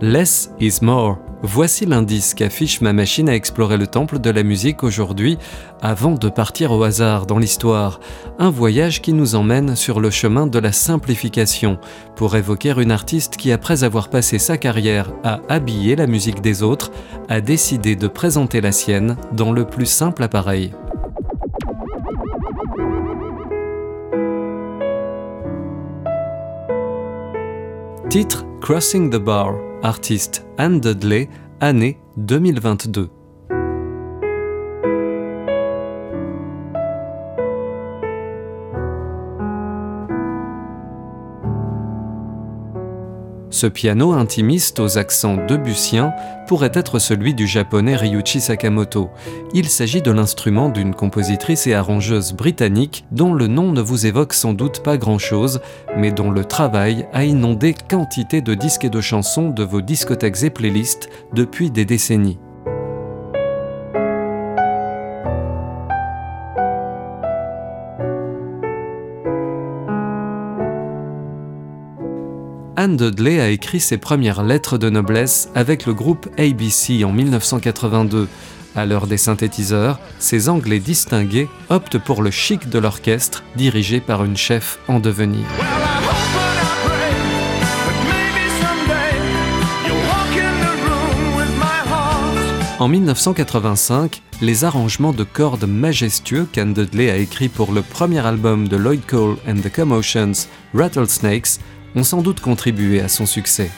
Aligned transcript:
Less 0.00 0.50
is 0.60 0.80
more. 0.82 1.18
Voici 1.42 1.86
l'indice 1.86 2.34
qu'affiche 2.34 2.80
ma 2.80 2.92
machine 2.92 3.28
à 3.28 3.34
explorer 3.34 3.76
le 3.76 3.86
temple 3.86 4.18
de 4.18 4.30
la 4.30 4.42
musique 4.42 4.82
aujourd'hui, 4.82 5.38
avant 5.82 6.14
de 6.14 6.28
partir 6.28 6.72
au 6.72 6.82
hasard 6.82 7.26
dans 7.26 7.38
l'histoire. 7.38 8.00
Un 8.38 8.50
voyage 8.50 9.02
qui 9.02 9.12
nous 9.12 9.34
emmène 9.34 9.76
sur 9.76 10.00
le 10.00 10.10
chemin 10.10 10.46
de 10.46 10.58
la 10.58 10.72
simplification, 10.72 11.78
pour 12.16 12.34
évoquer 12.34 12.74
une 12.76 12.90
artiste 12.90 13.36
qui, 13.36 13.52
après 13.52 13.84
avoir 13.84 14.08
passé 14.08 14.38
sa 14.38 14.56
carrière 14.56 15.12
à 15.22 15.40
habiller 15.48 15.96
la 15.96 16.06
musique 16.06 16.40
des 16.40 16.62
autres, 16.62 16.90
a 17.28 17.40
décidé 17.40 17.94
de 17.94 18.08
présenter 18.08 18.60
la 18.60 18.72
sienne 18.72 19.16
dans 19.32 19.52
le 19.52 19.64
plus 19.64 19.86
simple 19.86 20.22
appareil. 20.22 20.72
Titre 28.08 28.44
Crossing 28.64 29.10
the 29.10 29.18
Bar, 29.18 29.60
artiste 29.82 30.42
Anne 30.56 30.80
Dudley, 30.80 31.28
année 31.60 31.98
2022. 32.16 33.10
Ce 43.54 43.68
piano 43.68 44.10
intimiste 44.10 44.80
aux 44.80 44.98
accents 44.98 45.36
debussiens 45.36 46.12
pourrait 46.48 46.72
être 46.74 46.98
celui 46.98 47.34
du 47.34 47.46
japonais 47.46 47.94
Ryuichi 47.94 48.40
Sakamoto. 48.40 49.10
Il 49.52 49.68
s'agit 49.68 50.02
de 50.02 50.10
l'instrument 50.10 50.70
d'une 50.70 50.92
compositrice 50.92 51.68
et 51.68 51.74
arrangeuse 51.74 52.32
britannique 52.32 53.04
dont 53.12 53.32
le 53.32 53.46
nom 53.46 53.70
ne 53.70 53.80
vous 53.80 54.06
évoque 54.06 54.32
sans 54.32 54.54
doute 54.54 54.82
pas 54.82 54.96
grand-chose, 54.96 55.60
mais 55.96 56.10
dont 56.10 56.32
le 56.32 56.44
travail 56.44 57.06
a 57.12 57.24
inondé 57.24 57.76
quantité 57.88 58.40
de 58.40 58.54
disques 58.54 58.86
et 58.86 58.90
de 58.90 59.00
chansons 59.00 59.50
de 59.50 59.62
vos 59.62 59.82
discothèques 59.82 60.42
et 60.42 60.50
playlists 60.50 61.08
depuis 61.32 61.70
des 61.70 61.84
décennies. 61.84 62.40
Anne 72.76 72.96
Dudley 72.96 73.38
a 73.38 73.50
écrit 73.50 73.78
ses 73.78 73.98
premières 73.98 74.42
lettres 74.42 74.78
de 74.78 74.90
noblesse 74.90 75.48
avec 75.54 75.86
le 75.86 75.94
groupe 75.94 76.28
ABC 76.38 77.04
en 77.04 77.12
1982. 77.12 78.28
À 78.74 78.84
l'heure 78.84 79.06
des 79.06 79.16
synthétiseurs, 79.16 80.00
ces 80.18 80.48
Anglais 80.48 80.80
distingués 80.80 81.48
optent 81.70 81.98
pour 81.98 82.20
le 82.20 82.32
chic 82.32 82.68
de 82.68 82.80
l'orchestre, 82.80 83.44
dirigé 83.54 84.00
par 84.00 84.24
une 84.24 84.36
chef 84.36 84.80
en 84.88 84.98
devenir. 84.98 85.44
En 92.80 92.88
1985, 92.88 94.20
les 94.42 94.64
arrangements 94.64 95.12
de 95.12 95.22
cordes 95.22 95.64
majestueux 95.64 96.48
qu'Anne 96.50 96.74
Dudley 96.74 97.08
a 97.08 97.16
écrits 97.18 97.48
pour 97.48 97.70
le 97.70 97.82
premier 97.82 98.26
album 98.26 98.66
de 98.66 98.76
Lloyd 98.76 99.06
Cole 99.06 99.36
and 99.48 99.60
the 99.62 99.72
Commotions, 99.72 100.48
Rattlesnakes, 100.74 101.60
ont 101.94 102.04
sans 102.04 102.22
doute 102.22 102.40
contribué 102.40 103.00
à 103.00 103.08
son 103.08 103.26
succès. 103.26 103.70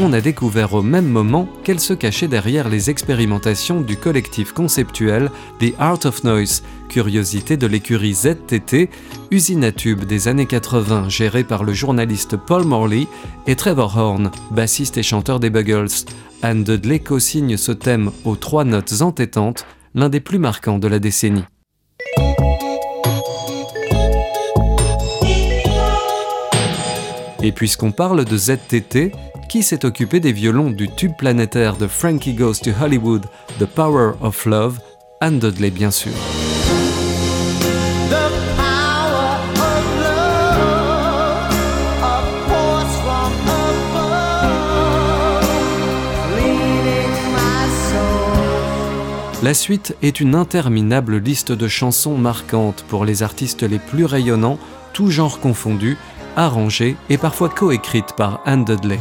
On 0.00 0.12
a 0.12 0.20
découvert 0.20 0.74
au 0.74 0.82
même 0.82 1.08
moment 1.08 1.48
qu'elle 1.64 1.80
se 1.80 1.92
cachait 1.92 2.28
derrière 2.28 2.68
les 2.68 2.88
expérimentations 2.88 3.80
du 3.80 3.96
collectif 3.96 4.52
conceptuel 4.52 5.30
The 5.60 5.74
Art 5.78 5.98
of 6.04 6.22
Noise, 6.22 6.62
curiosité 6.88 7.56
de 7.56 7.66
l'écurie 7.66 8.14
ZTT, 8.14 8.90
usine 9.30 9.64
à 9.64 9.70
des 9.72 10.28
années 10.28 10.46
80 10.46 11.08
gérée 11.08 11.44
par 11.44 11.64
le 11.64 11.72
journaliste 11.72 12.36
Paul 12.36 12.64
Morley 12.64 13.06
et 13.46 13.56
Trevor 13.56 13.96
Horn, 13.96 14.30
bassiste 14.52 14.98
et 14.98 15.02
chanteur 15.02 15.40
des 15.40 15.50
Buggles. 15.50 16.06
Anne 16.42 16.62
Dudley 16.62 17.00
co-signe 17.00 17.56
ce 17.56 17.72
thème 17.72 18.12
aux 18.24 18.36
trois 18.36 18.64
notes 18.64 19.02
entêtantes, 19.02 19.66
l'un 19.94 20.08
des 20.08 20.20
plus 20.20 20.38
marquants 20.38 20.78
de 20.78 20.86
la 20.86 21.00
décennie. 21.00 21.44
Et 27.42 27.52
puisqu'on 27.52 27.92
parle 27.92 28.24
de 28.24 28.36
ZTT, 28.36 29.12
qui 29.48 29.62
s'est 29.62 29.84
occupé 29.84 30.20
des 30.20 30.32
violons 30.32 30.70
du 30.70 30.88
tube 30.88 31.16
planétaire 31.16 31.76
de 31.76 31.86
Frankie 31.86 32.34
Goes 32.34 32.60
to 32.62 32.70
Hollywood, 32.80 33.26
The 33.58 33.64
Power 33.64 34.12
of 34.20 34.44
Love, 34.44 34.78
Anne 35.20 35.38
Dudley 35.38 35.70
bien 35.70 35.90
sûr. 35.90 36.12
La 49.42 49.54
suite 49.54 49.96
est 50.02 50.20
une 50.20 50.34
interminable 50.34 51.16
liste 51.16 51.52
de 51.52 51.68
chansons 51.68 52.18
marquantes 52.18 52.84
pour 52.88 53.04
les 53.04 53.22
artistes 53.22 53.62
les 53.62 53.78
plus 53.78 54.04
rayonnants, 54.04 54.58
tous 54.92 55.10
genres 55.10 55.40
confondus, 55.40 55.96
arrangées 56.38 56.96
et 57.10 57.18
parfois 57.18 57.48
coécrites 57.48 58.14
par 58.16 58.40
Anne 58.46 58.64
Dudley. 58.64 58.98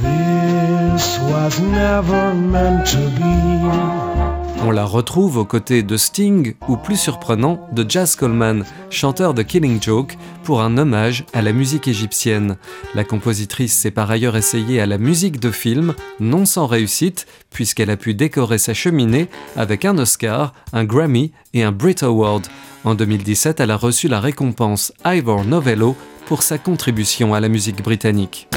On 4.66 4.72
la 4.72 4.86
retrouve 4.86 5.38
aux 5.38 5.46
côtés 5.46 5.84
de 5.84 5.96
Sting 5.98 6.56
ou 6.68 6.78
plus 6.78 6.98
surprenant 6.98 7.62
de 7.72 7.86
Jazz 7.88 8.16
Coleman, 8.16 8.66
chanteur 8.90 9.36
de 9.36 9.44
Killing 9.44 9.81
Joke, 9.81 10.18
pour 10.44 10.62
un 10.62 10.78
hommage 10.78 11.25
à 11.31 11.44
la 11.44 11.53
musique 11.53 11.88
égyptienne. 11.88 12.58
La 12.96 13.03
compositrice 13.03 13.78
s'est 13.78 13.92
par 13.92 14.09
ailleurs 14.09 14.36
essayée 14.36 14.81
à 14.81 14.88
la 14.88 14.98
musique 14.98 15.40
de 15.40 15.52
film, 15.52 15.94
non 16.19 16.46
sans 16.46 16.66
réussite, 16.66 17.28
puisqu'elle 17.52 17.92
a 17.92 17.98
pu 17.98 18.16
décorer 18.16 18.58
sa 18.58 18.74
cheminée 18.74 19.30
avec 19.56 19.86
un 19.86 19.98
Oscar, 20.00 20.54
un 20.74 20.86
Grammy 20.86 21.31
et 21.54 21.64
un 21.64 21.72
Brit 21.72 21.98
Award. 22.02 22.48
En 22.84 22.96
2017, 22.96 23.59
elle 23.59 23.72
a 23.72 23.78
reçu 23.78 24.08
la 24.08 24.19
récompense 24.19 24.92
Ivor 25.06 25.46
Novello 25.46 25.96
pour 26.28 26.44
sa 26.44 26.58
contribution 26.58 27.34
à 27.34 27.40
la 27.40 27.48
musique 27.48 27.82
britannique. 27.82 28.50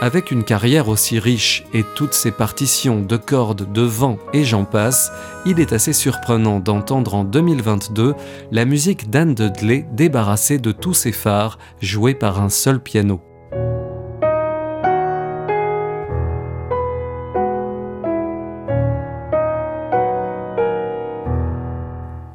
Avec 0.00 0.30
une 0.30 0.44
carrière 0.44 0.88
aussi 0.88 1.18
riche 1.18 1.64
et 1.74 1.84
toutes 1.96 2.14
ses 2.14 2.30
partitions 2.30 3.02
de 3.02 3.16
cordes, 3.16 3.72
de 3.72 3.82
vent 3.82 4.18
et 4.32 4.44
j'en 4.44 4.64
passe, 4.64 5.10
il 5.44 5.58
est 5.58 5.72
assez 5.72 5.92
surprenant 5.92 6.60
d'entendre 6.60 7.14
en 7.14 7.24
2022 7.24 8.14
la 8.52 8.64
musique 8.64 9.10
d'Anne 9.10 9.34
Dudley 9.34 9.86
débarrassée 9.92 10.58
de 10.58 10.70
tous 10.70 10.94
ses 10.94 11.12
phares, 11.12 11.58
jouée 11.82 12.14
par 12.14 12.40
un 12.40 12.48
seul 12.48 12.80
piano. 12.80 13.27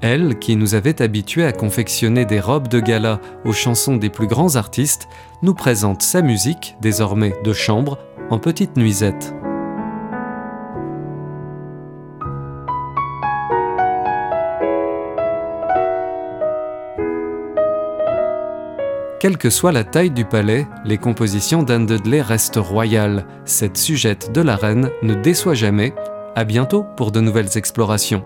Elle, 0.05 0.37
qui 0.37 0.57
nous 0.57 0.75
avait 0.75 1.01
habitués 1.01 1.45
à 1.45 1.53
confectionner 1.53 2.25
des 2.25 2.41
robes 2.41 2.67
de 2.67 2.81
gala 2.81 3.21
aux 3.45 3.53
chansons 3.53 3.95
des 3.95 4.09
plus 4.09 4.27
grands 4.27 4.57
artistes, 4.57 5.07
nous 5.41 5.53
présente 5.53 6.01
sa 6.01 6.21
musique, 6.21 6.75
désormais 6.81 7.33
de 7.45 7.53
chambre, 7.53 7.97
en 8.29 8.37
petite 8.37 8.75
nuisette. 8.75 9.33
Quelle 19.21 19.37
que 19.37 19.49
soit 19.49 19.71
la 19.71 19.85
taille 19.85 20.11
du 20.11 20.25
palais, 20.25 20.67
les 20.83 20.97
compositions 20.97 21.63
d'Anne 21.63 21.85
Dudley 21.85 22.21
restent 22.21 22.57
royales. 22.57 23.25
Cette 23.45 23.77
sujette 23.77 24.33
de 24.33 24.41
la 24.41 24.57
reine 24.57 24.89
ne 25.01 25.13
déçoit 25.13 25.53
jamais. 25.53 25.93
À 26.35 26.43
bientôt 26.43 26.83
pour 26.97 27.13
de 27.13 27.21
nouvelles 27.21 27.57
explorations. 27.57 28.25